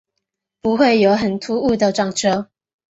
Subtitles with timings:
[0.61, 2.49] 不会有很突兀的转折